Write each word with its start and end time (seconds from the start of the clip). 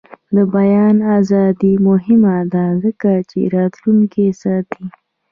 د 0.35 0.37
بیان 0.55 0.95
ازادي 1.17 1.73
مهمه 1.87 2.37
ده 2.53 2.65
ځکه 2.83 3.11
چې 3.29 3.39
راتلونکی 3.55 4.27
ساتي. 4.41 4.85